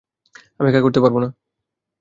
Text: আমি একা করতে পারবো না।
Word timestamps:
আমি 0.59 0.67
একা 0.69 0.81
করতে 0.81 0.99
পারবো 1.03 1.19
না। 1.23 1.29